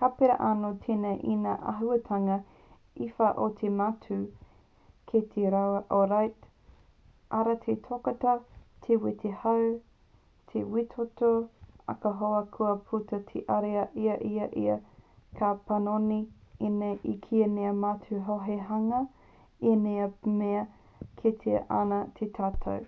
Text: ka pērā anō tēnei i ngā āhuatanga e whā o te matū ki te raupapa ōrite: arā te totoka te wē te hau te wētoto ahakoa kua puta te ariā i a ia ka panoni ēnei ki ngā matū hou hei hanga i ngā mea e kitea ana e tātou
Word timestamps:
ka 0.00 0.08
pērā 0.18 0.34
anō 0.44 0.68
tēnei 0.84 1.16
i 1.32 1.34
ngā 1.38 1.54
āhuatanga 1.70 2.36
e 3.06 3.08
whā 3.16 3.26
o 3.46 3.48
te 3.56 3.70
matū 3.80 4.16
ki 5.10 5.20
te 5.34 5.50
raupapa 5.54 5.96
ōrite: 6.04 6.48
arā 7.40 7.56
te 7.64 7.74
totoka 7.88 8.32
te 8.86 8.96
wē 9.02 9.12
te 9.24 9.32
hau 9.42 9.60
te 10.52 10.62
wētoto 10.76 11.32
ahakoa 11.96 12.38
kua 12.56 12.70
puta 12.92 13.18
te 13.32 13.42
ariā 13.58 13.82
i 14.06 14.38
a 14.44 14.46
ia 14.62 14.76
ka 15.42 15.50
panoni 15.72 16.18
ēnei 16.70 17.18
ki 17.28 17.42
ngā 17.58 17.74
matū 17.84 18.22
hou 18.30 18.42
hei 18.48 18.60
hanga 18.70 19.02
i 19.74 19.76
ngā 19.82 20.08
mea 20.42 20.64
e 20.68 21.10
kitea 21.24 21.62
ana 21.82 22.00
e 22.28 22.30
tātou 22.40 22.82